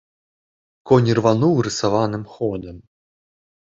[0.93, 2.77] Конь ірвануў рысаваным ходам.